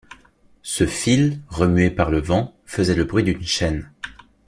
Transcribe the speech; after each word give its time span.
Ce 0.63 0.87
fil, 0.87 1.39
remué 1.47 1.91
par 1.91 2.09
le 2.09 2.17
vent, 2.19 2.55
faisait 2.65 2.95
le 2.95 3.03
bruit 3.03 3.21
d’une 3.23 3.43
chaîne. 3.45 3.87